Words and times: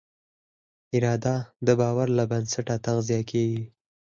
اراده 0.95 1.35
د 1.65 1.69
باور 1.79 2.07
له 2.17 2.23
بنسټه 2.31 2.75
تغذیه 2.85 3.21
کېږي. 3.31 3.63